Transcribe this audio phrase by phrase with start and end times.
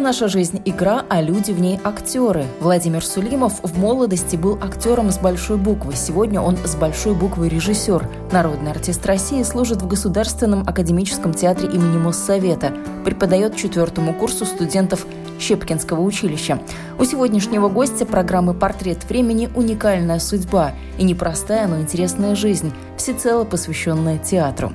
[0.00, 2.44] Наша жизнь– игра, а люди в ней– актеры.
[2.60, 5.94] Владимир Сулимов в молодости был актером с большой буквы.
[5.94, 8.08] Сегодня он с большой буквы режиссер.
[8.32, 12.72] Народный артист России служит в Государственном академическом театре имени Моссовета.
[13.04, 15.06] Преподает четвертому курсу студентов
[15.38, 16.60] Щепкинского училища.
[16.98, 24.18] У сегодняшнего гостя программы «Портрет времени» уникальная судьба и непростая, но интересная жизнь, всецело посвященная
[24.18, 24.72] театру.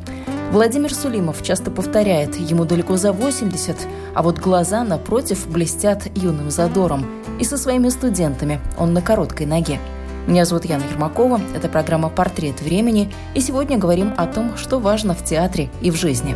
[0.52, 3.76] Владимир Сулимов часто повторяет, ему далеко за 80,
[4.14, 7.06] а вот глаза, напротив, блестят юным задором.
[7.40, 9.80] И со своими студентами он на короткой ноге.
[10.28, 15.14] Меня зовут Яна Ермакова, это программа «Портрет времени», и сегодня говорим о том, что важно
[15.14, 16.36] в театре и в жизни.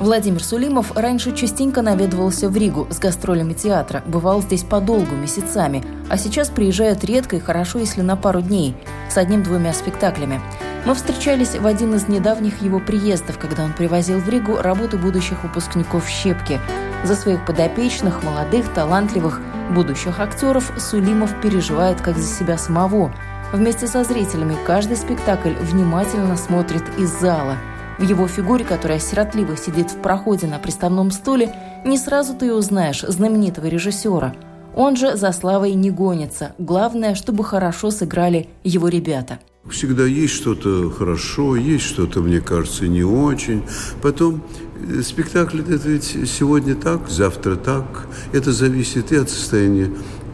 [0.00, 6.16] Владимир Сулимов раньше частенько наведывался в Ригу с гастролями театра, бывал здесь подолгу, месяцами, а
[6.16, 8.74] сейчас приезжает редко и хорошо, если на пару дней,
[9.10, 10.40] с одним-двумя спектаклями–
[10.86, 15.42] мы встречались в один из недавних его приездов, когда он привозил в Ригу работы будущих
[15.44, 16.58] выпускников «Щепки».
[17.04, 19.40] За своих подопечных, молодых, талантливых,
[19.74, 23.12] будущих актеров Сулимов переживает как за себя самого.
[23.52, 27.56] Вместе со зрителями каждый спектакль внимательно смотрит из зала.
[27.98, 33.02] В его фигуре, которая сиротливо сидит в проходе на приставном стуле, не сразу ты узнаешь
[33.02, 34.34] знаменитого режиссера.
[34.74, 36.52] Он же за славой не гонится.
[36.58, 43.04] Главное, чтобы хорошо сыграли его ребята– Всегда есть что-то хорошо, есть что-то, мне кажется, не
[43.04, 43.62] очень.
[44.00, 44.42] Потом
[44.88, 48.06] э, спектакль это ведь сегодня так, завтра так.
[48.32, 49.90] Это зависит и от состояния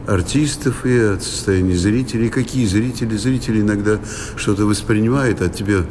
[0.07, 2.29] артистов и от состояния зрителей.
[2.29, 3.17] Какие зрители?
[3.17, 3.99] Зрители иногда
[4.37, 5.83] что-то воспринимают, а тебе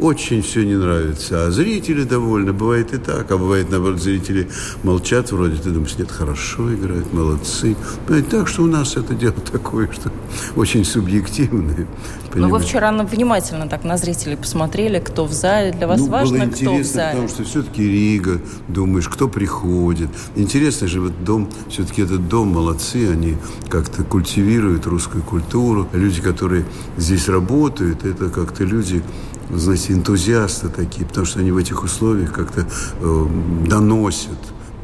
[0.00, 1.46] очень все не нравится.
[1.46, 3.30] А зрители довольны, бывает и так.
[3.30, 4.48] А бывает, наоборот, зрители
[4.82, 5.56] молчат вроде.
[5.56, 7.76] Ты думаешь, нет, хорошо играют, молодцы.
[8.06, 10.10] Бывает так, что у нас это дело такое, что
[10.56, 11.86] очень субъективное.
[12.34, 15.72] Но вы вчера внимательно так на зрителей посмотрели, кто в зале.
[15.72, 17.10] Для вас ну, важно, было интересно, кто в зале?
[17.10, 20.08] потому что все-таки Рига, думаешь, кто приходит.
[20.34, 23.36] Интересно же, вот дом, все-таки этот дом, молодцы, они
[23.68, 25.88] как-то культивируют русскую культуру.
[25.92, 26.64] Люди, которые
[26.96, 29.02] здесь работают, это как-то люди
[29.50, 32.66] знаете, энтузиасты такие, потому что они в этих условиях как-то
[33.00, 33.26] э,
[33.66, 34.38] доносят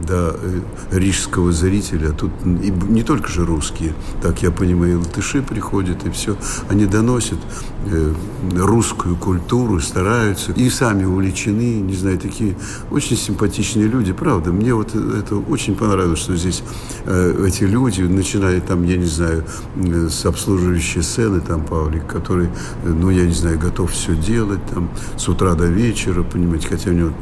[0.07, 0.61] до э,
[0.93, 2.13] рижского зрителя.
[2.13, 6.37] Тут и не только же русские, так я понимаю, и латыши приходят, и все.
[6.69, 7.39] Они доносят
[7.87, 8.13] э,
[8.57, 10.53] русскую культуру, стараются.
[10.53, 12.57] И сами увлечены, не знаю, такие
[12.91, 14.53] очень симпатичные люди, правда.
[14.53, 16.63] Мне вот это очень понравилось, что здесь
[17.05, 19.45] э, эти люди, начиная там, я не знаю,
[19.77, 22.49] с обслуживающей сцены, там Павлик, который,
[22.85, 26.95] ну, я не знаю, готов все делать, там, с утра до вечера, понимаете, хотя у
[26.95, 27.13] него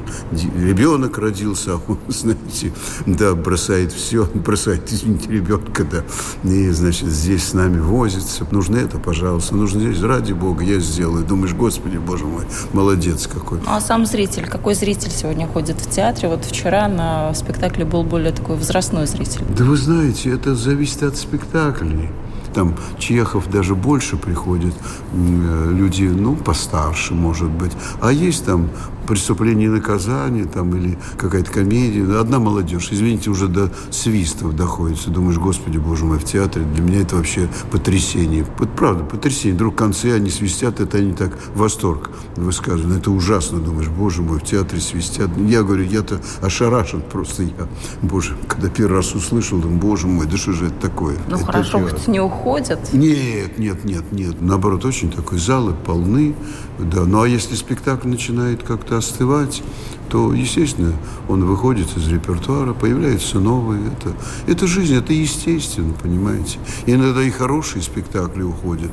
[0.57, 2.73] ребенок родился, а он, знаете, дети,
[3.07, 6.05] да, бросает все, бросает, извините, ребенка, да,
[6.49, 8.47] и, значит, здесь с нами возится.
[8.51, 11.25] Нужно это, пожалуйста, нужно здесь, ради бога, я сделаю.
[11.25, 13.59] Думаешь, господи, боже мой, молодец какой.
[13.59, 16.29] Ну, а сам зритель, какой зритель сегодня ходит в театре?
[16.29, 19.43] Вот вчера на спектакле был более такой возрастной зритель.
[19.57, 22.11] Да вы знаете, это зависит от спектаклей
[22.55, 24.75] там Чехов даже больше приходит,
[25.13, 27.73] э, люди, ну, постарше, может быть.
[28.01, 28.71] А есть там
[29.09, 32.05] преступление и наказание там, или какая-то комедия.
[32.21, 35.09] Одна молодежь, извините, уже до свистов доходится.
[35.11, 38.47] Думаешь, господи, боже мой, в театре для меня это вообще потрясение.
[38.59, 39.55] Вот правда, потрясение.
[39.55, 42.99] Вдруг в конце они свистят, это они так восторг высказывают.
[42.99, 45.31] Это ужасно, думаешь, боже мой, в театре свистят.
[45.39, 47.45] Я говорю, я-то ошарашен просто.
[47.45, 47.69] Я,
[48.03, 51.17] боже, когда первый раз услышал, думаю, боже мой, да что же это такое?
[51.29, 52.93] Ну это хорошо, хоть не уходят.
[52.93, 54.43] Нет, нет, нет, нет.
[54.43, 56.35] Наоборот, очень такой залы полны.
[56.79, 57.05] Да.
[57.05, 59.63] Ну а если спектакль начинает как-то остывать,
[60.09, 60.93] то, естественно,
[61.29, 63.83] он выходит из репертуара, появляются новые.
[63.87, 64.13] Это,
[64.47, 66.59] это жизнь, это естественно, понимаете.
[66.87, 68.91] И иногда и хорошие спектакли уходят.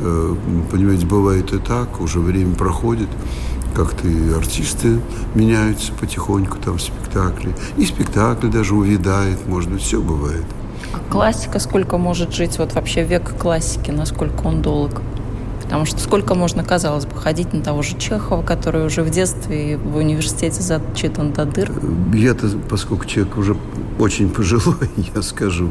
[0.00, 0.34] Э,
[0.70, 3.08] понимаете, бывает и так, уже время проходит,
[3.74, 5.00] как-то и артисты
[5.34, 7.54] меняются потихоньку там в спектакле.
[7.76, 10.44] И спектакль даже увядает, может быть, все бывает.
[10.92, 12.58] А классика сколько может жить?
[12.58, 15.02] Вот вообще век классики, насколько он долг?
[15.66, 19.72] Потому что сколько можно, казалось бы, ходить на того же Чехова, который уже в детстве
[19.72, 21.70] и в университете зачитан до дыр?
[22.14, 23.56] Я-то, поскольку человек уже
[23.98, 24.76] очень пожилой,
[25.14, 25.70] я скажу,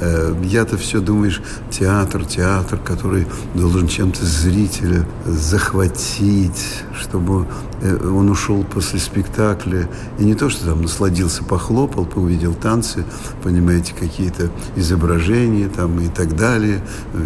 [0.00, 1.40] э, я-то все думаешь,
[1.70, 7.46] театр, театр, который должен чем-то зрителя захватить, чтобы
[7.82, 9.88] он ушел после спектакля,
[10.18, 13.04] и не то, что там насладился, похлопал, увидел танцы,
[13.42, 16.80] понимаете, какие-то изображения там и так далее,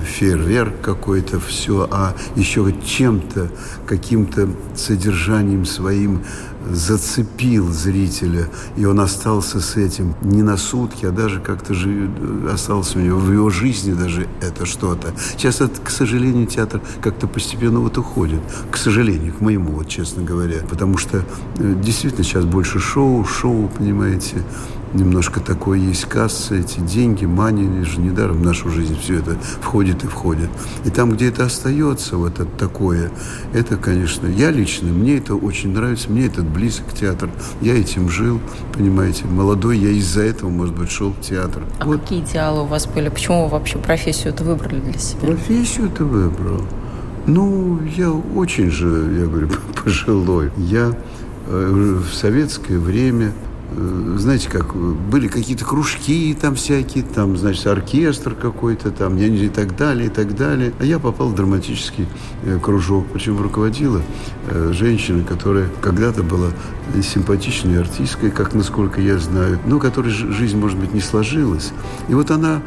[0.05, 3.50] фейерверк какой-то, все, а еще чем-то,
[3.87, 6.23] каким-то содержанием своим
[6.69, 12.11] зацепил зрителя, и он остался с этим не на сутки, а даже как-то же
[12.53, 15.15] остался у него в его жизни даже это что-то.
[15.33, 18.41] Сейчас, это, к сожалению, театр как-то постепенно вот уходит.
[18.71, 20.59] К сожалению, к моему, вот честно говоря.
[20.69, 21.25] Потому что
[21.59, 24.45] э, действительно сейчас больше шоу, шоу, понимаете,
[24.95, 30.05] немножко такое есть касса, эти деньги, мани, же недаром в нашу жизнь все это входит
[30.05, 30.49] и входит.
[30.85, 33.11] И там, где это остается, вот это такое,
[33.53, 38.41] это, конечно, я лично, мне это очень нравится, мне этот близок театр, я этим жил,
[38.75, 41.63] понимаете, молодой, я из-за этого, может быть, шел в театр.
[41.79, 42.01] А вот.
[42.01, 43.09] какие идеалы у вас были?
[43.09, 45.29] Почему вы вообще профессию это выбрали для себя?
[45.29, 46.63] Профессию это выбрал?
[47.27, 49.49] Ну, я очень же, я говорю,
[49.85, 50.51] пожилой.
[50.57, 50.97] Я
[51.47, 53.33] э, в советское время
[53.76, 59.49] знаете, как были какие-то кружки там всякие, там, значит, оркестр какой-то там, я не и
[59.49, 60.72] так далее, и так далее.
[60.78, 62.06] А я попал в драматический
[62.44, 64.02] э, кружок, причем руководила
[64.49, 66.49] э, женщина, которая когда-то была
[67.00, 71.72] симпатичной артисткой, как насколько я знаю, но которой жизнь, может быть, не сложилась.
[72.08, 72.62] И вот она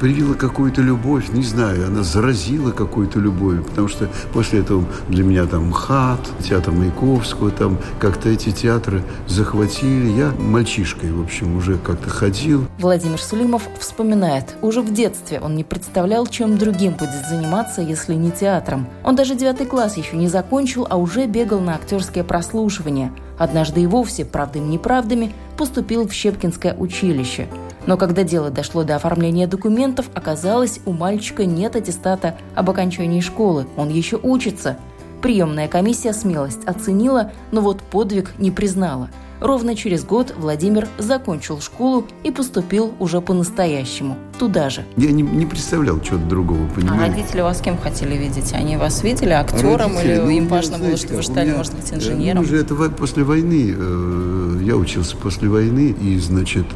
[0.00, 5.46] привила какую-то любовь, не знаю, она заразила какую-то любовь, потому что после этого для меня
[5.46, 10.10] там МХАТ, театр Маяковского, там как-то эти театры захватили.
[10.10, 12.66] Я мальчишкой, в общем, уже как-то ходил.
[12.78, 18.30] Владимир Сулимов вспоминает, уже в детстве он не представлял, чем другим будет заниматься, если не
[18.30, 18.86] театром.
[19.04, 23.12] Он даже девятый класс еще не закончил, а уже бегал на актерское прослушивание.
[23.38, 27.48] Однажды и вовсе, правдами-неправдами, поступил в Щепкинское училище–
[27.86, 33.66] но когда дело дошло до оформления документов, оказалось, у мальчика нет аттестата об окончании школы,
[33.76, 34.76] он еще учится.
[35.20, 39.08] Приемная комиссия смелость оценила, но вот подвиг не признала–
[39.42, 44.84] Ровно через год Владимир закончил школу и поступил уже по-настоящему, туда же.
[44.96, 47.04] Я не, не представлял чего-то другого, понимаете?
[47.04, 48.52] А родители вас кем хотели видеть?
[48.52, 51.74] Они вас видели актером родители, или ну, им важно было, что вы стали, меня, может
[51.74, 52.42] быть, инженером?
[52.42, 53.74] Ну, же это после войны.
[53.76, 56.66] Э, я учился после войны, и, значит,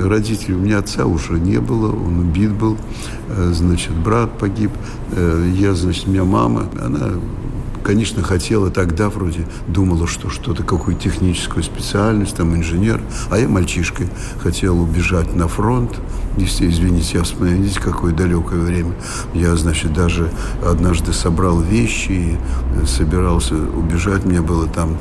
[0.00, 2.76] родителей у меня отца уже не было, он убит был,
[3.28, 4.72] э, значит, брат погиб.
[5.12, 7.10] Э, я, значит, у меня мама, она
[7.82, 13.00] конечно, хотела тогда вроде, думала, что что-то, какую-то техническую специальность, там, инженер.
[13.30, 14.08] А я мальчишкой
[14.42, 15.98] хотел убежать на фронт.
[16.36, 18.92] Если, извините, я вспоминаю, видите, какое далекое время.
[19.34, 20.30] Я, значит, даже
[20.64, 22.38] однажды собрал вещи и
[22.86, 24.24] собирался убежать.
[24.24, 24.96] Мне было там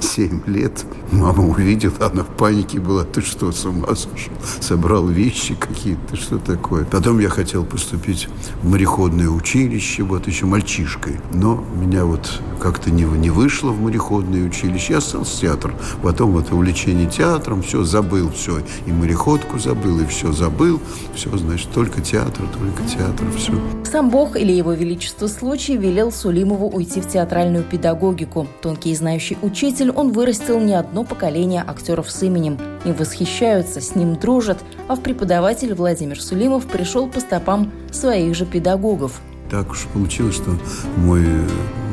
[0.00, 0.84] 7 лет.
[1.10, 3.04] Мама увидела, она в панике была.
[3.04, 4.32] Ты что, с ума сошел?
[4.60, 6.84] Собрал вещи какие-то, что такое?
[6.84, 8.28] Потом я хотел поступить
[8.62, 11.20] в мореходное училище, вот еще мальчишкой.
[11.32, 14.94] Но меня вот как-то не, не вышло в мореходное училище.
[14.94, 15.74] Я остался театр.
[16.02, 18.60] Потом вот увлечение театром, все, забыл все.
[18.86, 20.80] И мореходку забыл, и все забыл.
[21.14, 23.52] Все, значит, только театр, только театр, все.
[23.90, 28.46] Сам Бог или его величество случай велел Сулимову уйти в театральную педагогику.
[28.62, 32.58] Тонкий и знающий учитель он вырастил не одно поколение актеров с именем.
[32.84, 34.58] Им восхищаются, с ним дружат,
[34.88, 39.20] а в преподаватель Владимир Сулимов пришел по стопам своих же педагогов.
[39.50, 40.52] Так уж получилось, что
[40.96, 41.26] мой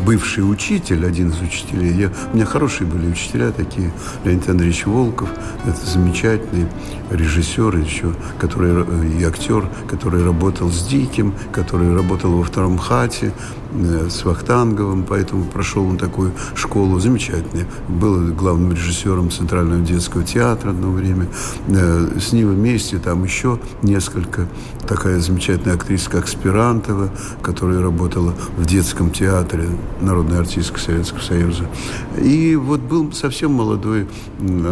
[0.06, 3.92] бывший учитель, один из учителей, я, у меня хорошие были учителя такие,
[4.24, 5.30] Леонид Андреевич Волков,
[5.66, 6.68] это замечательный
[7.12, 8.86] режиссер еще, который
[9.20, 15.46] и актер, который работал с Диким, который работал во втором хате, Э, с Вахтанговым, поэтому
[15.46, 17.68] прошел он такую школу замечательную.
[17.88, 21.28] Был главным режиссером Центрального детского театра одно время.
[21.68, 24.48] Э, с ним вместе там еще несколько.
[24.88, 27.10] Такая замечательная актриса, как Спирантова,
[27.42, 29.66] которая работала в детском театре,
[30.02, 31.66] народная артистка Советского Союза.
[32.20, 34.08] И вот был совсем молодой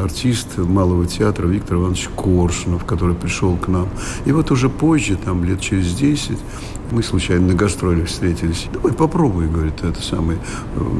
[0.01, 3.89] артист Малого театра Виктор Иванович Коршунов, который пришел к нам.
[4.25, 6.38] И вот уже позже, там лет через 10,
[6.92, 8.68] мы случайно на гастролях встретились.
[8.88, 10.39] Давай попробуй, говорит, это самое,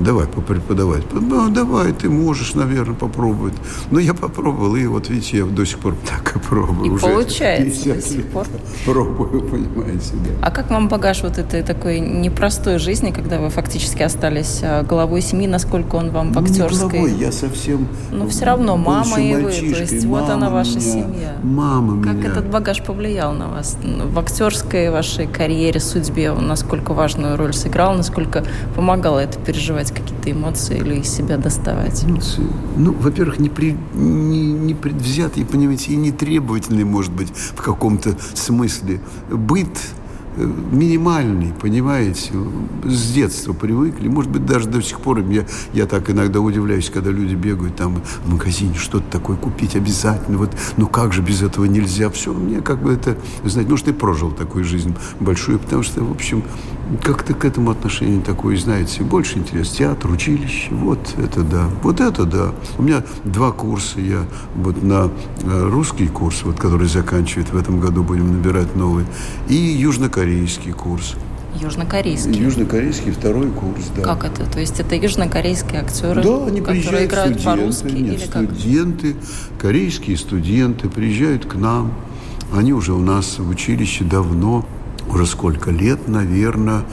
[0.02, 1.04] давай попреподавать.
[1.14, 3.54] Ну, давай, ты можешь, наверное, попробовать.
[3.92, 6.86] Но я попробовал, и вот видите, я до сих пор так и пробую.
[6.86, 8.46] И Уже получается до сих пор.
[8.86, 10.48] Пробую, понимаете, да.
[10.48, 15.22] А как вам багаж вот этой такой непростой жизни, когда вы фактически остались а, главой
[15.22, 17.00] семьи, насколько он вам в ну, актерской...
[17.00, 17.88] Не главой, я совсем...
[18.12, 21.38] Ну, все равно мама и вы, то есть мама вот она ваша меня, семья.
[21.42, 22.24] Мама как меня.
[22.24, 25.48] Как этот багаж повлиял на вас в актерской вашей карьере?
[25.48, 28.44] карьере, судьбе, он насколько важную роль сыграл, насколько
[28.76, 32.04] помогало это переживать какие-то эмоции или из себя доставать?
[32.04, 32.44] Эмоции.
[32.76, 38.18] Ну, во-первых, не, при, не, не предвзятый, понимаете, и не требовательный, может быть, в каком-то
[38.34, 39.00] смысле.
[39.30, 40.07] Быт э,
[40.38, 42.32] минимальный, понимаете,
[42.84, 44.08] с детства привыкли.
[44.08, 48.02] Может быть, даже до сих пор я, я так иногда удивляюсь, когда люди бегают там
[48.24, 50.38] в магазине, что-то такое купить обязательно.
[50.38, 52.10] Вот, ну как же без этого нельзя?
[52.10, 56.04] Все, мне как бы это, знаете, ну что ты прожил такую жизнь большую, потому что,
[56.04, 56.44] в общем,
[57.04, 59.70] как-то к этому отношение такое, знаете, больше интерес.
[59.70, 62.52] Театр, училище, вот это да, вот это да.
[62.78, 64.26] У меня два курса, я
[64.56, 65.10] вот на
[65.44, 69.06] э, русский курс, вот который заканчивает в этом году, будем набирать новый,
[69.50, 70.27] и южнокорейский
[70.74, 71.16] курс.
[71.60, 72.34] Южнокорейский.
[72.34, 74.04] Южнокорейский второй курс, да.
[74.04, 74.46] Как это?
[74.46, 77.88] То есть это южнокорейские актеры, да, они которые играют по-русски?
[77.88, 78.44] Нет, или как?
[78.44, 79.16] студенты,
[79.60, 81.94] корейские студенты приезжают к нам.
[82.54, 84.66] Они уже у нас в училище давно,
[85.10, 86.84] уже сколько лет, наверное,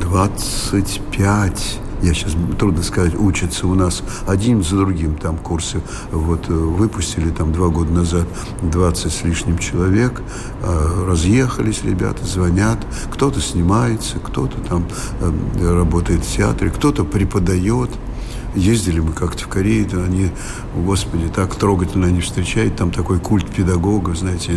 [0.00, 5.80] 25 я сейчас трудно сказать, учатся у нас один за другим там курсы.
[6.10, 8.26] Вот э, выпустили там два года назад
[8.62, 10.20] 20 с лишним человек,
[10.62, 12.78] э, разъехались ребята, звонят,
[13.10, 14.86] кто-то снимается, кто-то там
[15.20, 17.90] э, работает в театре, кто-то преподает.
[18.54, 20.30] Ездили мы как-то в Корею, да, они,
[20.74, 24.52] господи, так трогательно они встречают, там такой культ педагога, знаете,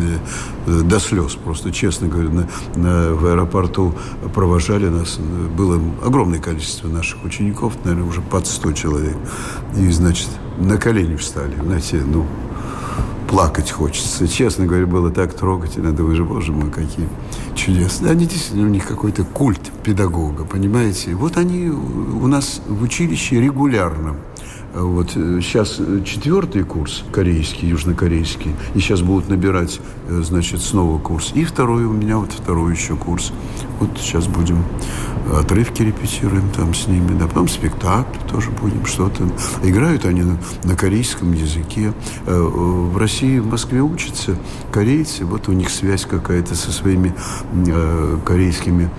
[0.67, 3.93] э, до слез просто, честно говоря, на, на, в аэропорту
[4.33, 9.17] провожали нас, было огромное количество наших учеников, наверное, уже под 100 человек,
[9.77, 12.25] и, значит, на колени встали, знаете, ну,
[13.27, 14.27] плакать хочется.
[14.27, 15.91] Честно говоря, было так трогательно.
[15.91, 17.07] Думаешь, боже мой, какие
[17.55, 18.11] чудесные.
[18.11, 21.15] Они действительно, у них какой-то культ педагога, понимаете?
[21.15, 24.15] Вот они у нас в училище регулярно
[24.75, 29.79] вот сейчас э, четвертый курс корейский, южнокорейский, и сейчас будут набирать,
[30.09, 31.31] э, значит, снова курс.
[31.33, 33.31] И второй у меня, вот второй еще курс.
[33.79, 34.63] Вот сейчас будем
[35.33, 39.23] отрывки репетируем там с ними, да, потом спектакль тоже будем что-то.
[39.63, 41.93] Играют они на, на корейском языке.
[42.25, 44.35] Э, в России, в Москве учатся
[44.71, 47.13] корейцы, вот у них связь какая-то со своими
[48.25, 48.89] корейскими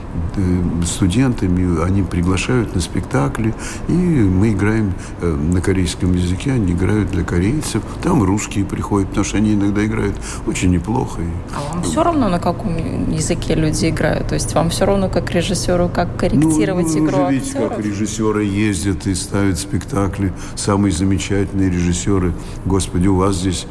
[0.84, 3.54] студентами, они приглашают на спектакли,
[3.88, 7.82] и мы играем на корейском языке, они играют для корейцев.
[8.00, 10.14] Там русские приходят, потому что они иногда играют
[10.46, 11.22] очень неплохо.
[11.56, 12.76] А вам все равно, на каком
[13.10, 14.28] языке люди играют?
[14.28, 17.76] То есть вам все равно, как режиссеру, как корректировать ну, игру вы видите, актеров?
[17.76, 20.32] как режиссеры ездят и ставят спектакли.
[20.54, 22.32] Самые замечательные режиссеры.
[22.64, 23.66] Господи, у вас здесь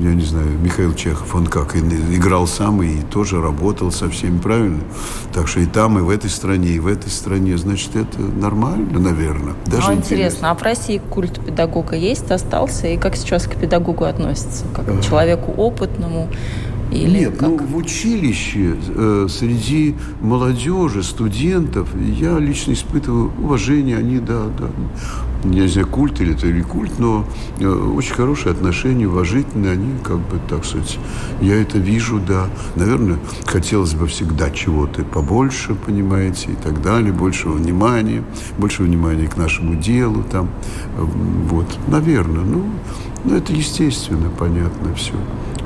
[0.00, 4.80] я не знаю, Михаил Чехов, он как, играл сам и тоже работал со всеми, правильно?
[5.32, 8.98] Так что и там, и в этой стране, и в этой стране, значит, это нормально,
[8.98, 9.54] наверное.
[9.66, 14.04] Даже ну, интересно, а в России культ педагога есть, остался, и как сейчас к педагогу
[14.04, 14.64] относятся?
[14.74, 16.28] Как к человеку опытному?
[16.92, 17.48] Или Нет, как?
[17.48, 24.68] ну в училище э, среди молодежи, студентов я лично испытываю уважение, они, да, да,
[25.44, 27.24] я не знаю, культ или это или культ, но
[27.58, 30.98] э, очень хорошие отношения, уважительные, они как бы, так сказать,
[31.40, 32.48] я это вижу, да.
[32.76, 38.22] Наверное, хотелось бы всегда чего-то побольше, понимаете, и так далее, больше внимания,
[38.58, 40.50] больше внимания к нашему делу, там,
[40.98, 42.66] э, вот, наверное, ну,
[43.24, 45.14] ну, это естественно, понятно все.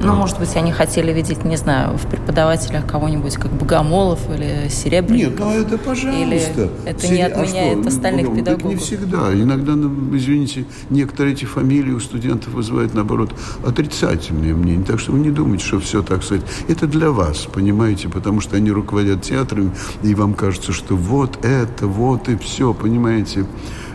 [0.01, 5.39] Ну, может быть, они хотели видеть, не знаю, в преподавателях кого-нибудь, как Богомолов или Серебренников.
[5.39, 6.23] Нет, ну это пожалуйста.
[6.23, 7.89] Или это не отменяет а что?
[7.89, 8.63] остальных Богомол, педагогов?
[8.63, 9.33] Так не всегда.
[9.33, 13.35] Иногда, ну, извините, некоторые эти фамилии у студентов вызывают, наоборот,
[13.65, 14.85] отрицательные мнения.
[14.85, 18.57] Так что вы не думайте, что все, так сказать, это для вас, понимаете, потому что
[18.57, 19.71] они руководят театрами,
[20.03, 23.47] и вам кажется, что вот это, вот и все, понимаете.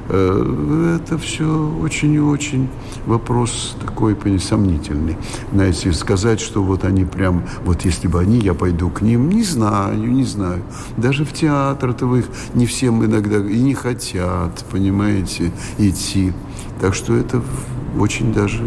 [0.10, 1.46] Э, это все
[1.81, 2.70] очень и очень
[3.05, 5.17] вопрос такой сомнительный.
[5.51, 9.43] Знаете, сказать, что вот они прям, вот если бы они, я пойду к ним, не
[9.43, 10.63] знаю, не знаю.
[10.98, 16.34] Даже в театр-то их не всем иногда и не хотят, понимаете, идти.
[16.79, 17.41] Так что это
[17.98, 18.63] очень даже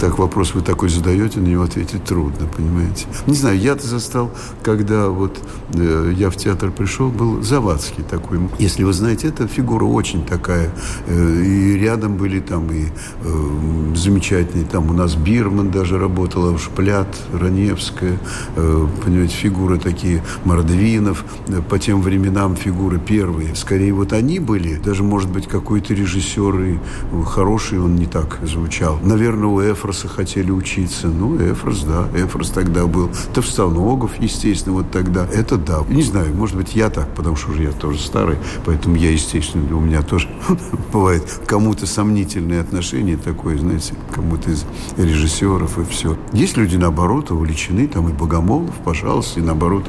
[0.00, 3.06] так вопрос вы такой задаете, на него ответить трудно, понимаете.
[3.26, 4.30] Не знаю, я-то застал,
[4.62, 5.38] когда вот
[5.74, 8.38] э, я в театр пришел, был Завадский такой.
[8.58, 10.70] Если вы знаете, это фигура очень такая.
[11.06, 17.08] Э, и рядом были там и э, замечательные, там у нас Бирман даже работала, Шплят,
[17.32, 18.18] Раневская,
[18.56, 23.54] э, понимаете, фигуры такие, Мордвинов, э, по тем временам фигуры первые.
[23.54, 26.78] Скорее вот они были, даже может быть какой-то режиссер и
[27.24, 28.98] хороший, он не так звучал.
[29.02, 31.08] Наверное, у Эфроса хотели учиться.
[31.08, 33.10] Ну, Эфрос, да, Эфрос тогда был.
[33.34, 35.26] Товстоногов, естественно, вот тогда.
[35.32, 35.84] Это да.
[35.88, 39.76] Не знаю, может быть, я так, потому что уже я тоже старый, поэтому я, естественно,
[39.76, 40.28] у меня тоже
[40.92, 44.64] бывает кому-то сомнительные отношения такое, знаете, кому-то из
[44.96, 46.16] режиссеров и все.
[46.32, 49.84] Есть люди, наоборот, увлечены, там и Богомолов, пожалуйста, и наоборот,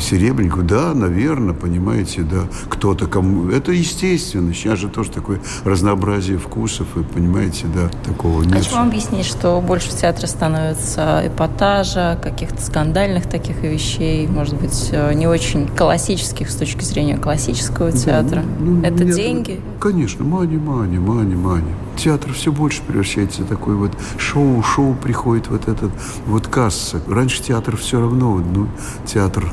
[0.00, 3.48] Серебренников, да, наверное, понимаете, да, кто-то кому...
[3.50, 8.64] Это естественно, сейчас же тоже такое разнообразие вкусов, и, понимаете, понимаете, да, такого нет.
[8.64, 14.88] Хочу вам объяснить, что больше в театре становится эпатажа, каких-то скандальных таких вещей, может быть,
[14.90, 18.42] э, не очень классических с точки зрения классического театра.
[18.58, 19.60] Ну, ну, Это нет, деньги?
[19.78, 21.72] Конечно, мани, мани, мани, мани.
[21.96, 25.92] Театр все больше превращается в такой вот шоу, шоу приходит вот этот
[26.26, 27.00] вот касса.
[27.06, 28.66] Раньше театр все равно, ну,
[29.06, 29.52] театр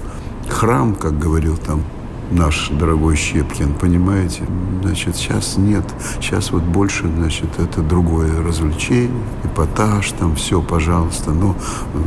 [0.50, 1.84] храм, как говорил там
[2.32, 4.44] наш дорогой Щепкин, понимаете?
[4.84, 5.84] Значит, сейчас нет.
[6.20, 11.32] Сейчас вот больше, значит, это другое развлечение, эпатаж, там все, пожалуйста.
[11.32, 11.56] Но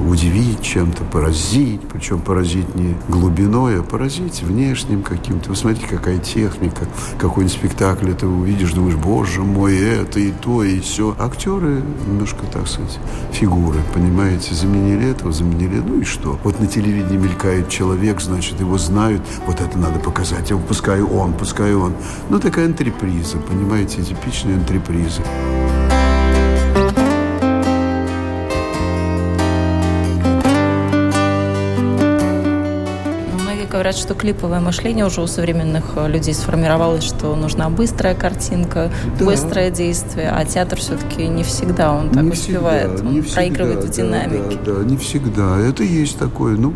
[0.08, 5.50] удивить чем-то, поразить, причем поразить не глубиной, а поразить внешним каким-то.
[5.50, 6.86] Вы смотрите, какая техника,
[7.18, 11.14] какой-нибудь спектакль, это увидишь, думаешь, боже мой, это и то, и все.
[11.18, 12.98] Актеры немножко, так сказать,
[13.32, 14.54] фигуры, понимаете?
[14.54, 16.38] Заменили этого, заменили, ну и что?
[16.44, 21.32] Вот на телевидении мелькает человек, значит, его знают, вот это надо показать, а пускай он,
[21.34, 21.94] пускай он.
[22.30, 25.22] Ну, такая антреприза, понимаете, типичная антреприза.
[33.70, 39.24] говорят, что клиповое мышление уже у современных э, людей сформировалось, что нужна быстрая картинка, да.
[39.24, 43.84] быстрое действие, а театр все-таки не всегда он так не успевает, всегда, он не проигрывает
[43.84, 44.58] всегда, в динамике.
[44.66, 45.58] Да, да, да, не всегда.
[45.60, 46.56] Это есть такое.
[46.56, 46.74] Ну,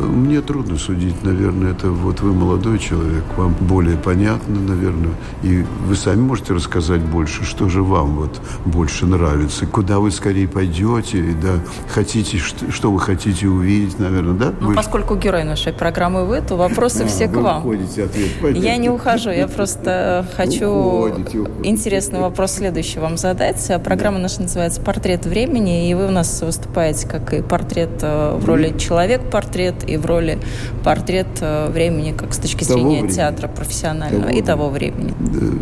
[0.00, 5.12] мне трудно судить, наверное, это вот вы молодой человек, вам более понятно, наверное,
[5.42, 10.48] и вы сами можете рассказать больше, что же вам вот больше нравится, куда вы скорее
[10.48, 14.54] пойдете, да, хотите, что, что вы хотите увидеть, наверное, да?
[14.60, 17.60] Ну, вы поскольку герой нашей программы вы, то вопросы а, все к вам.
[17.60, 18.30] Уходите, ответ.
[18.56, 21.68] Я не ухожу, я просто хочу уходите, уходите.
[21.68, 23.70] интересный вопрос следующий вам задать.
[23.84, 28.44] Программа наша называется «Портрет времени», и вы у нас выступаете как и портрет э, в
[28.44, 30.38] роли человек-портрет, и в роли
[30.84, 33.14] портрет э, времени, как с точки того зрения времени.
[33.14, 35.14] театра профессионального того и того времени.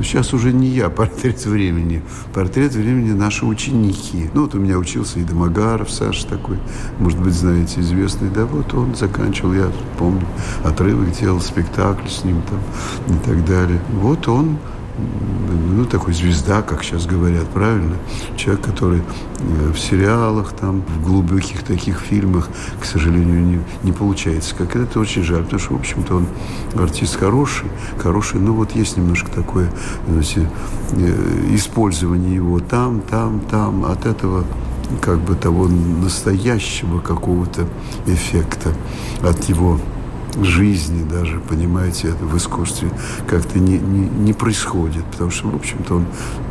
[0.02, 2.02] Сейчас уже не я портрет времени.
[2.35, 4.30] Портрет времени наши ученики.
[4.35, 6.59] Ну, вот у меня учился и Домогаров, Саша такой,
[6.99, 8.28] может быть, знаете, известный.
[8.30, 10.26] Да, вот он заканчивал, я помню,
[10.64, 13.80] отрывок делал, спектакль с ним там и так далее.
[13.92, 14.59] Вот он
[14.98, 17.96] ну, такой звезда, как сейчас говорят, правильно?
[18.36, 22.48] Человек, который э, в сериалах, там, в глубоких таких фильмах,
[22.80, 24.54] к сожалению, не, не получается.
[24.54, 26.26] Как это очень жаль, потому что, в общем-то, он
[26.74, 29.70] артист хороший, хороший, но вот есть немножко такое,
[30.09, 30.48] знаете,
[30.92, 34.44] э, использование его там, там, там, от этого
[35.02, 37.66] как бы того настоящего какого-то
[38.06, 38.72] эффекта,
[39.22, 39.80] от его
[40.44, 42.90] жизни даже, понимаете, в искусстве
[43.27, 46.07] как-то не, не, не происходит, потому что, в общем-то, он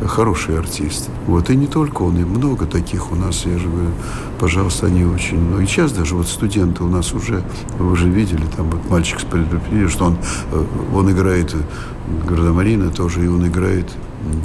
[0.06, 1.08] хороший артист.
[1.26, 3.90] Вот, и не только он, и много таких у нас, я же говорю,
[4.38, 7.42] пожалуйста, они очень, ну, и сейчас даже вот студенты у нас уже,
[7.78, 10.18] вы уже видели, там вот мальчик с предупредили, что он,
[10.52, 11.54] э, он играет
[12.28, 13.86] Гардемарина тоже, и он играет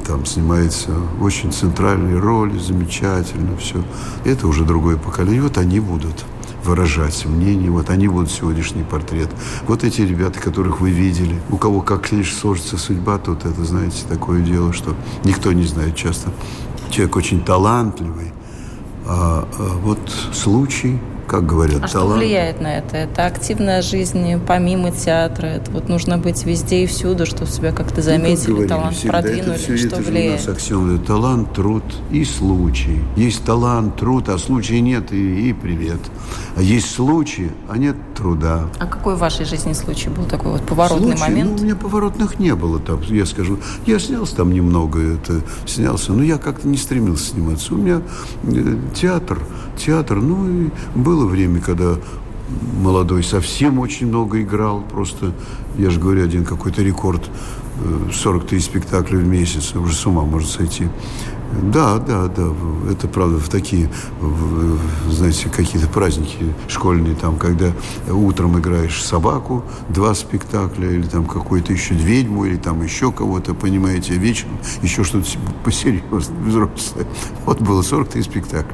[0.05, 3.83] там снимается очень центральные роли, замечательно все.
[4.25, 5.41] Это уже другое поколение.
[5.41, 6.25] Вот они будут
[6.71, 7.69] выражать мнение.
[7.69, 9.29] Вот они будут сегодняшний портрет.
[9.67, 11.35] Вот эти ребята, которых вы видели.
[11.49, 15.97] У кого как лишь сложится судьба, тут это, знаете, такое дело, что никто не знает
[15.97, 16.31] часто.
[16.89, 18.31] Человек очень талантливый.
[19.05, 19.99] А, а вот
[20.31, 20.97] случай
[21.31, 21.89] как говорят, а талант.
[21.89, 22.97] что влияет на это?
[22.97, 25.47] Это активная жизнь помимо театра.
[25.47, 29.21] Это вот нужно быть везде и всюду, чтобы себя как-то заметили, ну, как талант всегда,
[29.21, 29.51] продвинули.
[29.51, 30.45] Это все, что это влияет?
[30.45, 30.99] У нас аксиом.
[31.05, 32.99] Талант, труд и случай.
[33.15, 36.01] Есть талант, труд, а случая нет, и, и привет.
[36.57, 38.67] А есть случай, а нет труда.
[38.79, 41.21] А какой в вашей жизни случай был такой вот поворотный случай?
[41.21, 41.51] момент?
[41.51, 43.57] Ну, у меня поворотных не было там, я скажу.
[43.85, 47.73] Я снялся там немного, это снялся, но я как-то не стремился сниматься.
[47.73, 48.01] У меня
[48.43, 49.39] э, театр,
[49.77, 51.97] театр, ну и было было время, когда
[52.81, 54.81] молодой совсем очень много играл.
[54.81, 55.33] Просто,
[55.77, 57.29] я же говорю, один какой-то рекорд
[58.11, 59.75] 40 э, спектаклей в месяц.
[59.75, 60.87] Уже с ума может сойти.
[61.51, 62.47] Да, да, да.
[62.89, 63.89] Это правда в такие,
[65.09, 67.73] знаете, какие-то праздники школьные, там, когда
[68.09, 74.13] утром играешь собаку, два спектакля, или там какую-то еще ведьму, или там еще кого-то, понимаете,
[74.13, 75.27] вечером еще что-то
[75.63, 77.05] посерьезное, взрослое.
[77.45, 78.73] Вот было 43 спектакля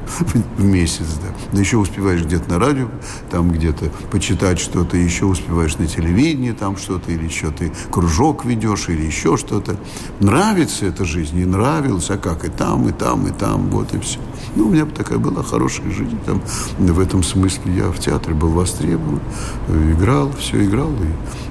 [0.56, 1.28] в месяц, да.
[1.52, 2.88] Но еще успеваешь где-то на радио,
[3.30, 8.88] там где-то почитать что-то, еще успеваешь на телевидении там что-то, или еще ты кружок ведешь,
[8.88, 9.76] или еще что-то.
[10.20, 13.94] Нравится эта жизнь, не нравилась, а как и там там, и там, и там, вот
[13.94, 14.18] и все.
[14.54, 16.18] Ну, у меня такая была хорошая жизнь.
[16.26, 16.42] Там,
[16.78, 19.20] в этом смысле я в театре был востребован,
[19.68, 20.90] играл, все играл.
[20.90, 21.47] И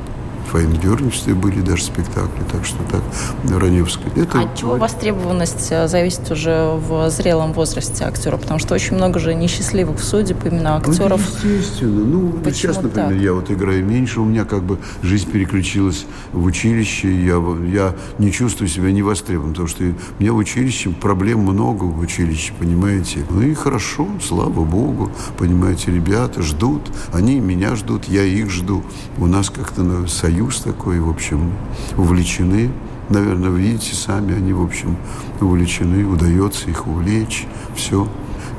[0.53, 3.01] в были даже спектакли, так что так,
[3.49, 4.11] Раневская.
[4.15, 4.39] Это...
[4.39, 8.37] А от чего востребованность э, зависит уже в зрелом возрасте актера?
[8.37, 11.21] Потому что очень много же несчастливых судеб именно ну, актеров.
[11.43, 12.05] Ну, естественно.
[12.05, 13.21] Ну, Почему сейчас, например, так?
[13.21, 18.31] я вот играю меньше, у меня как бы жизнь переключилась в училище, я, я не
[18.31, 23.25] чувствую себя невостребованным, потому что у меня в училище проблем много в училище, понимаете?
[23.29, 28.83] Ну и хорошо, слава богу, понимаете, ребята ждут, они меня ждут, я их жду.
[29.17, 30.07] У нас как-то ну,
[30.37, 31.51] союз такой, в общем,
[31.97, 32.69] увлечены.
[33.09, 34.95] Наверное, видите сами, они, в общем,
[35.41, 38.07] увлечены, удается их увлечь, все.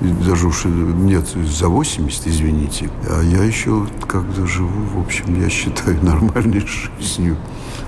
[0.01, 2.91] Даже уж нет, за 80, извините.
[3.09, 6.65] А я еще как-то живу, в общем, я считаю, нормальной
[7.01, 7.37] жизнью.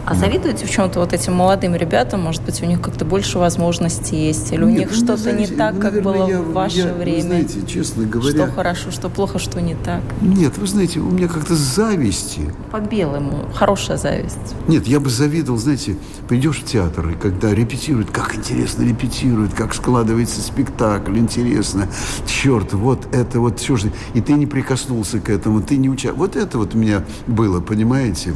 [0.06, 2.22] А завидуете в чем-то вот этим молодым ребятам?
[2.22, 4.50] Может быть, у них как-то больше возможностей есть?
[4.52, 6.94] Или у Нет, них ну, что-то не так, ну, как было я, в ваше я,
[6.94, 7.22] время?
[7.22, 8.46] Знаете, честно говоря...
[8.46, 10.00] Что хорошо, что плохо, что не так?
[10.20, 12.52] Нет, вы знаете, у меня как-то зависти.
[12.72, 13.48] По-белому.
[13.54, 14.36] Хорошая зависть.
[14.66, 15.96] Нет, я бы завидовал, знаете,
[16.28, 21.88] придешь в театр, и когда репетируют, как интересно репетируют, как складывается спектакль, интересно.
[22.26, 23.92] Черт, вот это вот все же...
[24.14, 26.26] И ты не прикоснулся к этому, ты не участвовал.
[26.26, 28.34] Вот это вот у меня было, понимаете?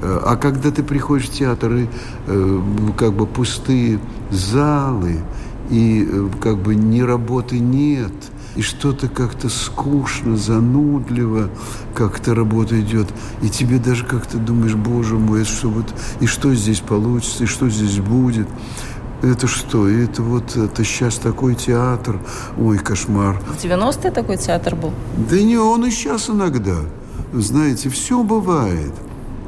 [0.00, 1.88] Э, а когда ты приходишь в театр, и
[2.26, 2.60] э,
[2.96, 4.00] как бы пустые
[4.30, 5.20] залы,
[5.70, 8.12] и э, как бы ни работы нет,
[8.56, 11.50] и что-то как-то скучно, занудливо,
[11.94, 13.08] как-то работа идет,
[13.42, 17.68] и тебе даже как-то думаешь, боже мой, что вот, и что здесь получится, и что
[17.68, 18.46] здесь будет.
[19.22, 19.88] Это что?
[19.88, 22.18] Это вот это сейчас такой театр.
[22.58, 23.40] Ой, кошмар.
[23.40, 24.92] В 90-е такой театр был?
[25.28, 26.76] Да не, он и сейчас иногда.
[27.32, 28.92] Знаете, все бывает.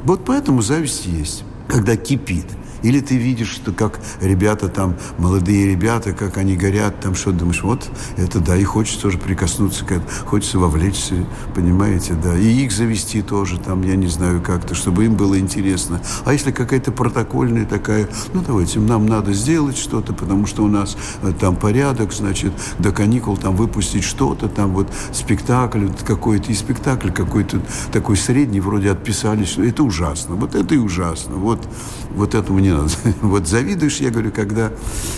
[0.03, 2.45] Вот поэтому зависть есть, когда кипит.
[2.83, 7.63] Или ты видишь, что как ребята там, молодые ребята, как они горят, там что думаешь,
[7.63, 11.15] вот это да, и хочется тоже прикоснуться к этому, хочется вовлечься,
[11.55, 12.37] понимаете, да.
[12.37, 16.01] И их завести тоже там, я не знаю как-то, чтобы им было интересно.
[16.25, 20.97] А если какая-то протокольная такая, ну давайте, нам надо сделать что-то, потому что у нас
[21.21, 27.11] э, там порядок, значит, до каникул там выпустить что-то, там вот спектакль какой-то, и спектакль
[27.11, 27.61] какой-то
[27.91, 31.67] такой средний, вроде отписались, это ужасно, вот это и ужасно, вот,
[32.15, 32.89] вот этому не надо.
[33.21, 34.71] Вот завидуешь, я говорю, когда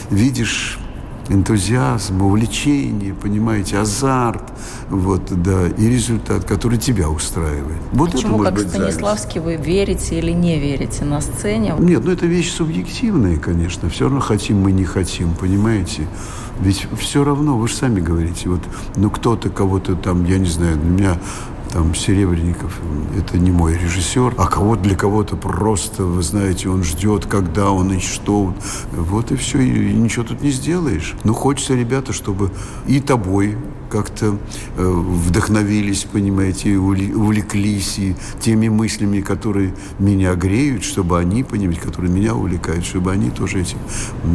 [0.09, 0.79] видишь
[1.29, 4.43] энтузиазм, увлечение, понимаете, азарт,
[4.89, 7.77] вот, да, и результат, который тебя устраивает.
[7.91, 9.59] Вот Почему, это, как быть, Станиславский, зависть.
[9.59, 11.75] вы верите или не верите на сцене?
[11.77, 13.89] Нет, ну это вещь субъективная, конечно.
[13.89, 16.07] Все равно хотим мы, не хотим, понимаете?
[16.59, 18.61] Ведь все равно, вы же сами говорите, вот,
[18.95, 21.17] ну кто-то кого-то там, я не знаю, для меня
[21.71, 22.79] там Серебренников,
[23.17, 27.93] это не мой режиссер, а кого для кого-то просто, вы знаете, он ждет, когда он
[27.93, 28.53] и что.
[28.91, 31.15] Вот и все, и ничего тут не сделаешь.
[31.23, 32.51] Ну, хочется, ребята, чтобы
[32.87, 33.57] и тобой
[33.89, 34.37] как-то
[34.77, 42.35] э, вдохновились, понимаете, увлеклись и теми мыслями, которые меня греют, чтобы они, понимаете, которые меня
[42.35, 43.77] увлекают, чтобы они тоже этим,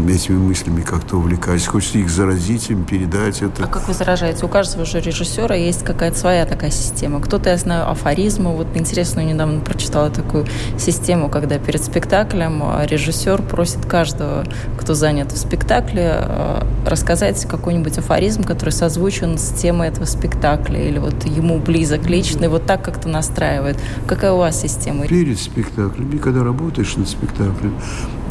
[0.09, 1.67] этими мыслями как-то увлекались.
[1.67, 3.65] Хочется их заразить, им передать это.
[3.65, 4.45] А как вы заражаете?
[4.45, 7.21] У каждого же режиссера есть какая-то своя такая система.
[7.21, 8.55] Кто-то, я знаю, афоризмы.
[8.55, 10.47] Вот интересно, недавно прочитала такую
[10.79, 14.45] систему, когда перед спектаклем а, режиссер просит каждого,
[14.79, 20.99] кто занят в спектакле, а, рассказать какой-нибудь афоризм, который созвучен с темой этого спектакля, или
[20.99, 23.79] вот ему близок лично, и вот так как-то настраивает.
[24.07, 25.07] Какая у вас система?
[25.07, 27.75] Перед спектаклем, и когда работаешь над спектаклем,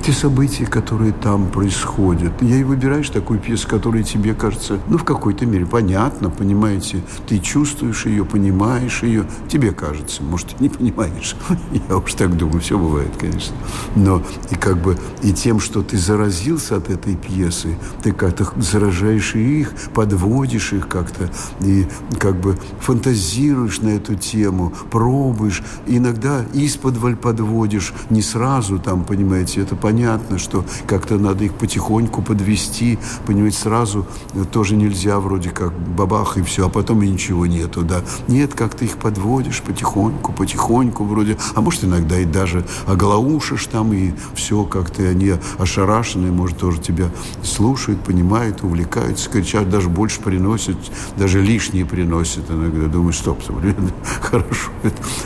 [0.03, 2.33] те события, которые там происходят.
[2.41, 7.39] Я и выбираешь такую пьесу, которая тебе кажется, ну, в какой-то мере понятно, понимаете, ты
[7.39, 11.37] чувствуешь ее, понимаешь ее, тебе кажется, может, не понимаешь.
[11.89, 13.55] Я уж так думаю, все бывает, конечно.
[13.95, 19.35] Но и как бы и тем, что ты заразился от этой пьесы, ты как-то заражаешь
[19.35, 21.29] их, подводишь их как-то,
[21.61, 21.87] и
[22.19, 29.77] как бы фантазируешь на эту тему, пробуешь, иногда из-под подводишь, не сразу там, понимаете, это
[29.77, 34.07] понятно, понятно, что как-то надо их потихоньку подвести, понимаете, сразу
[34.51, 38.01] тоже нельзя вроде как бабах и все, а потом и ничего нету, да.
[38.27, 43.93] Нет, как ты их подводишь потихоньку, потихоньку вроде, а может иногда и даже оголоушишь там,
[43.93, 47.11] и все как-то они ошарашенные, может тоже тебя
[47.43, 50.77] слушают, понимают, увлекаются, кричат, даже больше приносят,
[51.17, 52.87] даже лишние приносят иногда.
[52.87, 53.39] Думаю, стоп,
[54.21, 54.71] хорошо,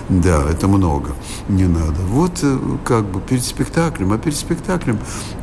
[0.10, 1.12] да, это много,
[1.48, 2.02] не надо.
[2.10, 5.00] Вот э, как бы перед спектаклем, а перед спектаклем спектаклем.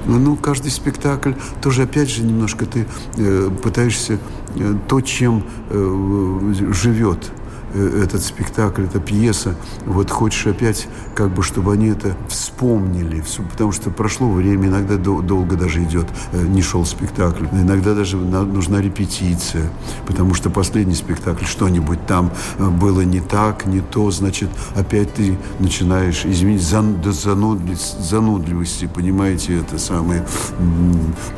[0.06, 4.18] Ну, каждый спектакль тоже, опять же, немножко ты э, пытаешься
[4.56, 7.30] э, то, чем э, живет
[7.74, 13.90] этот спектакль, эта пьеса, вот хочешь опять, как бы, чтобы они это вспомнили, потому что
[13.90, 19.70] прошло время, иногда долго даже идет, э, не шел спектакль, иногда даже нужна репетиция,
[20.06, 25.36] потому что последний спектакль, что-нибудь там э, было не так, не то, значит, опять ты
[25.58, 30.24] начинаешь, извините, занудливости, понимаете, это самое,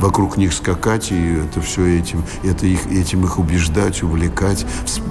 [0.01, 4.67] вокруг них скакать, и это все этим, это их, этим их убеждать, увлекать,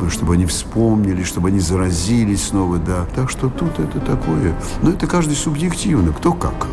[0.09, 3.05] чтобы они вспомнили, чтобы они заразились снова, да.
[3.15, 4.53] Так что тут это такое.
[4.81, 6.67] Но это каждый субъективно, кто как.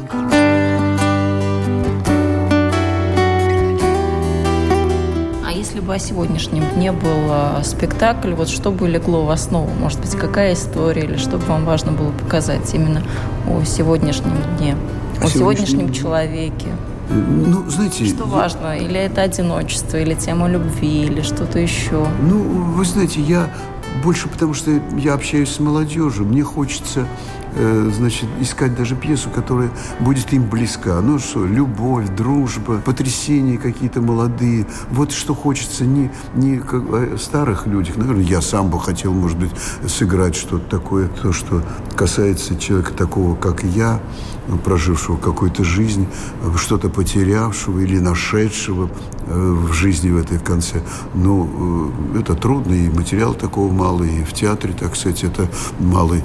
[5.45, 9.71] А если бы о сегодняшнем дне был спектакль, вот что бы легло в основу?
[9.81, 13.03] Может быть, какая история или что бы вам важно было показать именно
[13.49, 14.77] о сегодняшнем дне,
[15.21, 16.69] о сегодняшнем человеке?
[17.11, 18.07] Ну, знаете...
[18.07, 18.79] Что важно?
[18.79, 22.07] Или это одиночество, или тема любви, или что-то еще?
[22.23, 23.51] Ну, вы знаете, я
[24.03, 26.25] больше потому, что я общаюсь с молодежью.
[26.25, 27.07] Мне хочется
[27.55, 31.01] Э, значит, искать даже пьесу, которая будет им близка.
[31.03, 34.67] Ну что, любовь, дружба, потрясения какие-то молодые.
[34.91, 37.97] Вот что хочется не, не как, о старых людях.
[37.97, 39.51] Наверное, я сам бы хотел, может быть,
[39.87, 41.63] сыграть что-то такое, то, что
[41.95, 44.01] касается человека такого, как я,
[44.65, 46.09] прожившего какую-то жизнь,
[46.57, 48.89] что-то потерявшего или нашедшего
[49.22, 50.83] э, в жизни в этой конце.
[51.15, 56.17] Но э, это трудно, и материал такого мало, и в театре, так сказать, это мало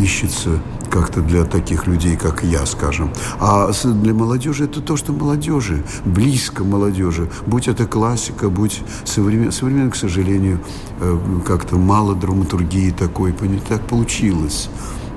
[0.00, 3.10] ищется как-то для таких людей, как я, скажем.
[3.40, 7.28] А для молодежи это то, что молодежи, близко молодежи.
[7.46, 9.52] Будь это классика, будь современ...
[9.52, 10.60] современно, к сожалению,
[11.00, 13.34] э, как-то мало драматургии такой.
[13.68, 14.70] Так получилось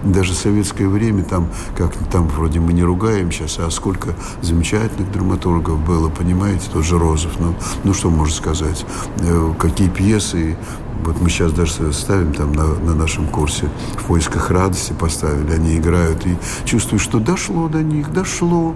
[0.03, 5.11] даже в советское время там, как там вроде мы не ругаем сейчас, а сколько замечательных
[5.11, 7.33] драматургов было, понимаете, тот же Розов.
[7.39, 8.85] Ну, ну что можно сказать?
[9.19, 10.57] Э, какие пьесы
[11.03, 15.77] вот мы сейчас даже ставим там на, на нашем курсе в поисках радости поставили, они
[15.77, 18.75] играют и чувствую, что дошло до них, дошло.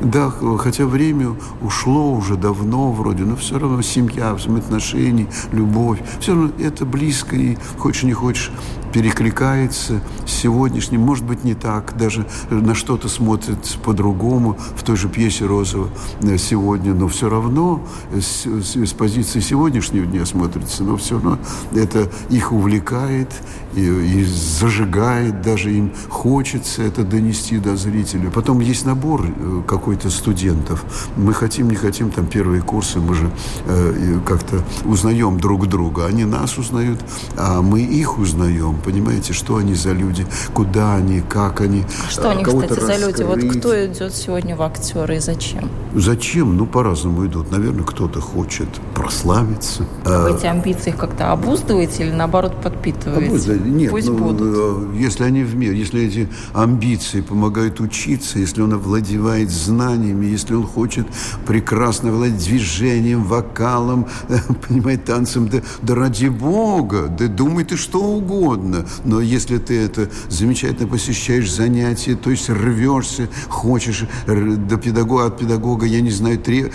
[0.00, 6.50] Да, хотя время ушло уже давно вроде, но все равно семья, взаимоотношения, любовь, все равно
[6.58, 8.50] это близко и хочешь не хочешь
[8.92, 15.08] перекликается с сегодняшним, может быть, не так, даже на что-то смотрит по-другому в той же
[15.08, 15.88] пьесе Розова
[16.22, 21.38] э, сегодня, но все равно с, с, с позиции сегодняшнего дня смотрится, но все равно
[21.74, 23.30] это их увлекает
[23.74, 28.30] и, и зажигает, даже им хочется это донести до зрителя.
[28.30, 30.84] Потом есть набор э, какой-то студентов.
[31.16, 33.30] Мы хотим, не хотим, там первые курсы, мы же
[33.66, 36.06] э, как-то узнаем друг друга.
[36.06, 37.00] Они нас узнают,
[37.36, 41.84] а мы их узнаем понимаете, что они за люди, куда они, как они.
[42.06, 42.86] А что они, кстати, раскрыть.
[42.86, 43.22] за люди?
[43.22, 45.70] Вот кто идет сегодня в актеры и зачем?
[45.94, 46.56] Зачем?
[46.56, 47.50] Ну, по-разному идут.
[47.50, 49.84] Наверное, кто-то хочет прославиться.
[50.04, 53.26] А вы эти амбиции как-то обуздываете или, наоборот, подпитываете?
[53.26, 53.68] Обуздываете?
[53.68, 54.56] Нет, Пусть ну, будут.
[54.56, 60.54] Э, если они в мир, если эти амбиции помогают учиться, если он овладевает знаниями, если
[60.54, 61.06] он хочет
[61.46, 64.06] прекрасно владеть движением, вокалом,
[64.68, 69.78] понимаете, танцем, да, да ради Бога, да думай ты что угодно угодно, но если ты
[69.78, 76.38] это замечательно посещаешь занятия, то есть рвешься, хочешь до педагога, от педагога, я не знаю,
[76.38, 76.72] треб,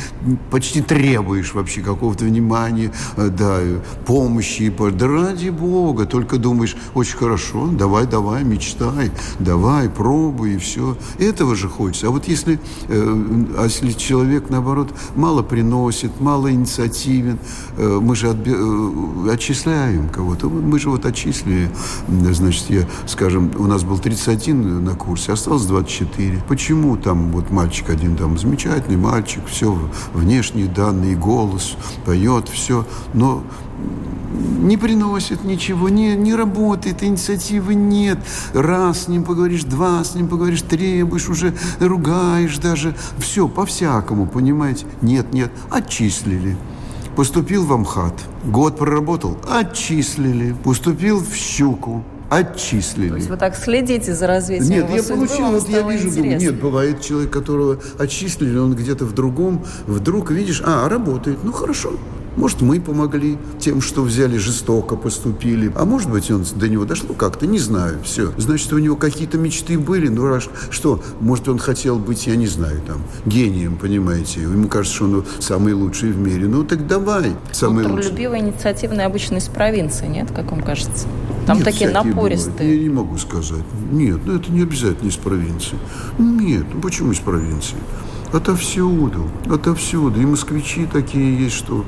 [0.51, 3.59] почти требуешь вообще какого-то внимания, э, да,
[4.05, 10.97] помощи, да ради Бога, только думаешь, очень хорошо, давай, давай, мечтай, давай, пробуй, и все.
[11.19, 12.07] Этого же хочется.
[12.07, 17.39] А вот если, э, а если человек, наоборот, мало приносит, мало инициативен,
[17.77, 18.55] э, мы же отбе,
[19.31, 21.69] отчисляем кого-то, мы же вот отчислили
[22.07, 26.43] Значит, я, скажем, у нас был 31 на курсе, осталось 24.
[26.47, 29.77] Почему там вот мальчик один там замечательный мальчик, все,
[30.13, 33.43] внешние данные, голос, поет, все, но
[34.35, 38.19] не приносит ничего, не, не работает, инициативы нет.
[38.53, 42.95] Раз с ним поговоришь, два с ним поговоришь, требуешь, уже ругаешь даже.
[43.17, 44.85] Все, по-всякому, понимаете?
[45.01, 46.57] Нет, нет, отчислили.
[47.15, 50.53] Поступил в Амхат, год проработал, отчислили.
[50.65, 53.09] Поступил в Щуку, отчислили.
[53.09, 56.37] То есть вы так следите за развитием Нет, я судьбы, получил, вот я вижу, думаю,
[56.37, 61.93] нет, бывает человек, которого отчислили, он где-то в другом, вдруг видишь, а, работает, ну хорошо,
[62.35, 65.71] может, мы помогли тем, что взяли, жестоко поступили.
[65.75, 67.99] А может быть, он до него дошло как-то, не знаю.
[68.03, 68.31] Все.
[68.37, 70.07] Значит, у него какие-то мечты были.
[70.07, 74.41] Ну, раз что, может, он хотел быть, я не знаю, там, гением, понимаете.
[74.41, 76.47] Ему кажется, что он самый лучший в мире.
[76.47, 77.35] Ну, так давай.
[77.51, 81.07] Самый ну, трудолюбивый, инициативный обычно из провинции, нет, как вам кажется?
[81.45, 82.53] Там нет, такие напористые.
[82.53, 82.75] Бывают.
[82.75, 83.63] Я не могу сказать.
[83.91, 85.77] Нет, ну это не обязательно из провинции.
[86.17, 87.77] Нет, ну почему из провинции?
[88.33, 90.19] Отовсюду, отовсюду.
[90.19, 91.85] И москвичи такие есть, что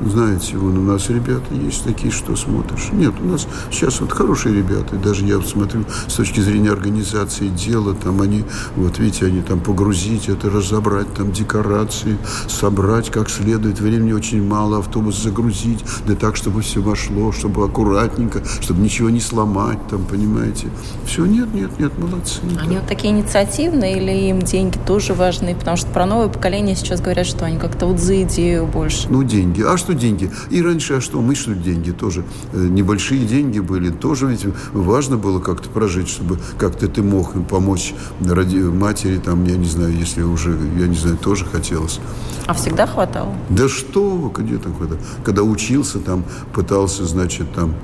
[0.00, 2.88] знаете, вон у нас ребята есть такие, что смотришь.
[2.92, 7.94] Нет, у нас сейчас вот хорошие ребята, даже я смотрю с точки зрения организации дела,
[7.94, 8.44] там они,
[8.76, 12.16] вот видите, они там погрузить это, разобрать там декорации,
[12.48, 18.42] собрать как следует, времени очень мало, автобус загрузить, да так, чтобы все вошло, чтобы аккуратненько,
[18.60, 20.68] чтобы ничего не сломать, там, понимаете.
[21.04, 22.40] Все, нет, нет, нет, молодцы.
[22.58, 22.80] Они да.
[22.80, 25.54] вот такие инициативные или им деньги тоже важны?
[25.54, 29.08] Потому что про новое поколение сейчас говорят, что они как-то вот за идею больше.
[29.08, 29.62] Ну, деньги.
[29.62, 30.30] А что деньги?
[30.50, 31.20] И раньше, а что?
[31.20, 32.24] Мы что деньги тоже?
[32.52, 33.90] Э, небольшие деньги были.
[33.90, 39.56] Тоже ведь важно было как-то прожить, чтобы как-то ты мог помочь ради матери, там, я
[39.56, 42.00] не знаю, если уже, я не знаю, тоже хотелось.
[42.46, 43.34] А всегда хватало?
[43.48, 45.00] Да что, где там хватало?
[45.24, 47.74] Когда учился, там, пытался, значит, там,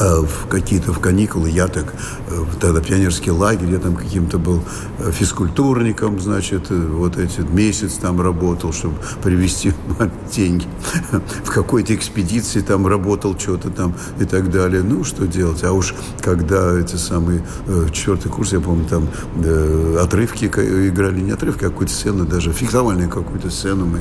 [0.00, 1.94] в какие-то в каникулы, я так,
[2.28, 4.62] э, тогда пионерский лагерь, я там каким-то был
[4.98, 9.72] э, физкультурником, значит, вот этот месяц там работал, чтобы привезти
[10.34, 10.66] деньги.
[11.44, 14.82] В какой-то экспедиции там работал что-то там и так далее.
[14.82, 15.62] Ну, что делать?
[15.64, 17.44] А уж когда эти самые,
[17.92, 19.08] четвертый курс, я помню, там
[19.98, 24.00] отрывки играли, не отрывки, а какую-то сцену, даже фиксовальную какую-то сцену мы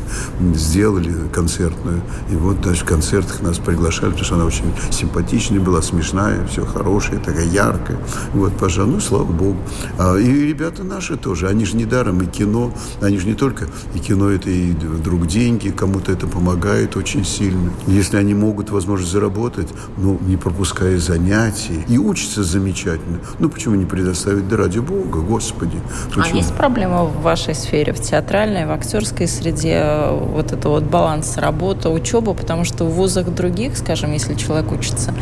[0.56, 2.02] сделали концертную.
[2.32, 6.66] И вот даже в концертах нас приглашали, потому что она очень симпатичная была, смешная, все
[6.66, 7.98] хорошая, такая яркая.
[8.34, 9.58] Вот, пожалуй, ну, слава богу.
[9.98, 12.72] А, и ребята наши тоже, они же не даром и кино,
[13.02, 17.72] они же не только и кино, это и вдруг деньги, кому-то это помогает очень сильно.
[17.88, 23.86] Если они могут возможность заработать, ну, не пропуская занятий, и учатся замечательно, ну, почему не
[23.86, 25.78] предоставить, да ради бога, господи.
[26.06, 26.36] А почему?
[26.36, 31.38] А есть проблема в вашей сфере, в театральной, в актерской среде, вот это вот баланс
[31.38, 35.14] работа, учеба, потому что в вузах других, скажем, если человек учится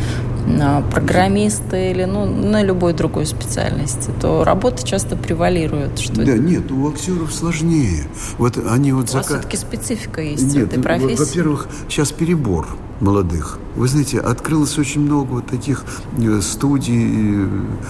[0.90, 5.98] программисты или ну, на любой другой специальности, то работа часто превалирует.
[5.98, 8.04] Что да, нет, у актеров сложнее.
[8.38, 9.18] Вот они вот у зака...
[9.18, 11.16] вас все-таки специфика есть нет, в этой профессии.
[11.16, 12.66] Во-первых, сейчас перебор
[13.00, 13.58] молодых.
[13.76, 15.84] Вы знаете, открылось очень много вот таких
[16.18, 17.48] э, студий, э,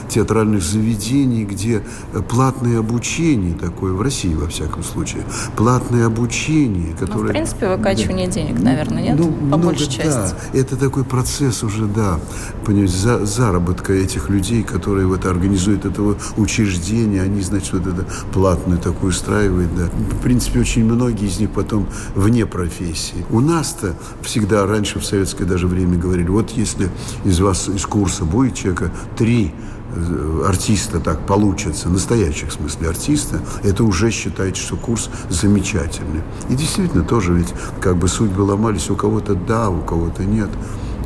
[0.09, 1.83] театральных заведений, где
[2.29, 5.23] платное обучение такое, в России, во всяком случае,
[5.57, 7.21] платное обучение, которое...
[7.21, 8.33] Ну, в принципе, выкачивание да.
[8.33, 9.19] денег, наверное, нет?
[9.19, 10.35] Ну, По много, большей части.
[10.53, 12.21] Да, это такой процесс уже, да,
[12.67, 18.79] понимаете, за, заработка этих людей, которые вот организуют этого учреждения, они, значит, вот это платную
[18.79, 19.89] такую устраивают, да.
[20.17, 23.25] В принципе, очень многие из них потом вне профессии.
[23.31, 26.91] У нас-то всегда раньше в советское даже время говорили, вот если
[27.25, 29.53] из вас, из курса будет человека три
[29.95, 36.23] э, артиста так получится, настоящих в смысле артиста, это уже считайте, что курс замечательный.
[36.49, 40.51] И действительно тоже ведь как бы судьбы ломались, у кого-то да, у кого-то нет.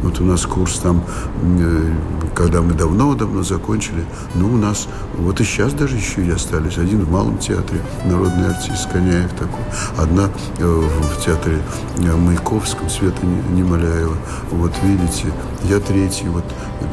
[0.02, 1.04] Вот у нас курс там,
[1.42, 1.92] э,
[2.34, 6.78] когда мы давно-давно закончили, ну, у нас, вот и сейчас даже еще и остались.
[6.78, 9.64] Один в Малом театре, народный артист Коняев такой.
[9.96, 11.58] Одна э, в театре
[11.98, 14.16] э, Маяковском, Света Немоляева.
[14.50, 15.32] Вот видите,
[15.64, 16.44] я третий, вот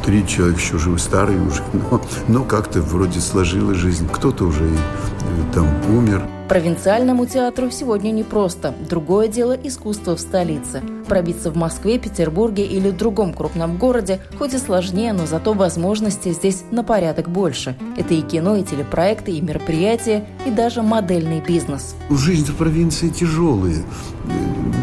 [0.06, 4.08] три человека еще живы, старые уже, но, но как-то вроде сложилась жизнь.
[4.12, 6.39] Кто-то уже и там умер.
[6.50, 8.74] Провинциальному театру сегодня непросто.
[8.90, 10.82] Другое дело– искусство в столице.
[11.08, 16.64] Пробиться в Москве, Петербурге или другом крупном городе хоть и сложнее, но зато возможностей здесь
[16.72, 17.78] на порядок больше.
[17.98, 21.96] Это и кино, и телепроекты, и мероприятия, и даже модельный бизнес.
[22.10, 23.84] Жизнь в провинции тяжелая.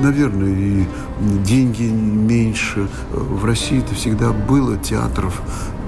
[0.01, 0.85] Наверное, и
[1.45, 2.87] деньги меньше.
[3.11, 5.43] В России это всегда было театров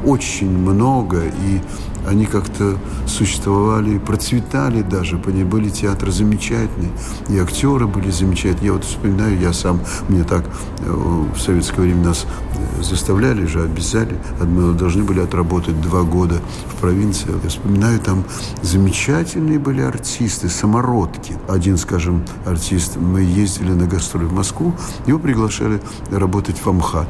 [0.04, 1.60] очень много, и
[2.08, 6.90] они как-то существовали, процветали даже, были театры замечательные,
[7.28, 8.66] и актеры были замечательные.
[8.66, 10.44] Я вот вспоминаю, я сам, мне так
[10.80, 16.40] э, в советское время нас э, заставляли же, обязали, мы должны были отработать два года
[16.66, 17.30] в провинции.
[17.42, 18.24] Я вспоминаю, там
[18.62, 21.36] замечательные были артисты, самородки.
[21.48, 24.74] Один, скажем, артист, мы ездили на гастроли в Москву,
[25.06, 27.08] его приглашали работать в Амхат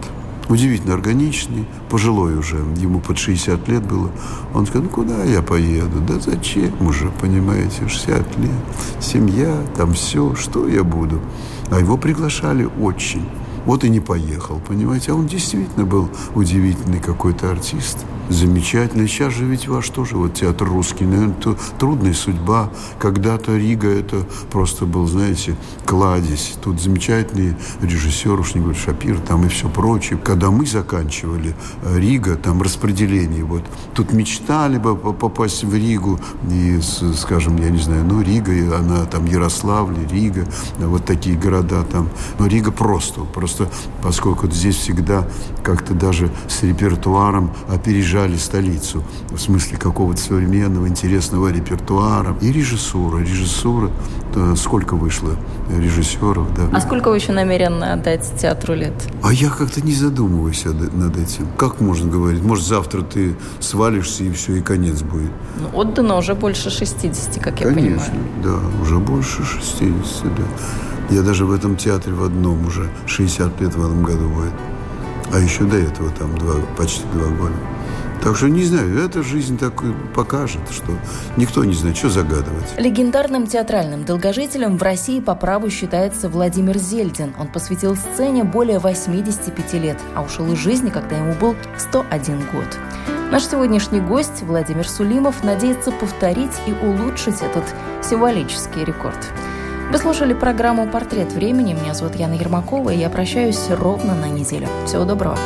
[0.49, 4.11] удивительно органичный, пожилой уже, ему под 60 лет было.
[4.55, 6.01] Он сказал, ну куда я поеду?
[6.01, 8.51] Да зачем уже, понимаете, 60 лет,
[9.01, 11.21] семья, там все, что я буду?
[11.71, 13.27] А его приглашали очень.
[13.69, 15.13] Вот и не поехал, понимаете?
[15.13, 17.99] А он действительно был удивительный какой-то артист
[18.31, 19.07] замечательный.
[19.07, 22.71] Сейчас же ведь ваш тоже вот театр русский, наверное, то трудная судьба.
[22.99, 26.57] Когда-то Рига это просто был, знаете, кладезь.
[26.63, 30.19] Тут замечательный режиссер, уж не говорю, Шапир, там и все прочее.
[30.23, 36.81] Когда мы заканчивали э, Рига, там распределение, вот тут мечтали бы попасть в Ригу, и,
[37.15, 40.47] скажем, я не знаю, ну, Рига, она там Ярославль, Рига,
[40.79, 42.09] вот такие города там.
[42.39, 43.58] Но Рига просто, просто
[44.03, 45.27] поскольку здесь всегда
[45.63, 53.19] как-то даже с репертуаром опережали столицу в смысле какого-то современного интересного репертуара и режиссура.
[53.19, 53.91] Режиссура,
[54.57, 55.31] сколько вышло
[55.77, 56.69] режиссеров, да.
[56.73, 58.95] А сколько вы еще намерены отдать театру лет?
[59.23, 61.47] А я как-то не задумываюсь над этим.
[61.57, 62.43] Как можно говорить?
[62.43, 65.31] Может, завтра ты свалишься и все, и конец будет.
[65.61, 68.11] Ну, отдано уже больше 60, как я Конечно, понимаю.
[68.11, 70.45] Конечно, да, уже больше 60, да.
[71.11, 74.53] Я даже в этом театре в одном уже 60 лет в этом году будет.
[75.33, 77.55] А еще до этого там два, почти два года.
[78.23, 79.73] Так что не знаю, эта жизнь так
[80.15, 80.93] покажет, что
[81.37, 82.75] никто не знает, что загадывать.
[82.77, 87.33] Легендарным театральным долгожителем в России по праву считается Владимир Зельдин.
[87.39, 92.79] Он посвятил сцене более 85 лет, а ушел из жизни, когда ему был 101 год.
[93.31, 97.65] Наш сегодняшний гость Владимир Сулимов надеется повторить и улучшить этот
[98.03, 99.33] символический рекорд.
[99.91, 101.73] Вы слушали программу «Портрет времени».
[101.73, 104.69] Меня зовут Яна Ермакова, и я прощаюсь ровно на неделю.
[104.85, 105.39] Всего доброго.